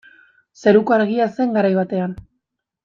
Zeruko 0.63 0.95
Argia 0.97 1.29
zen 1.37 1.55
garai 1.59 1.73
batean. 1.81 2.21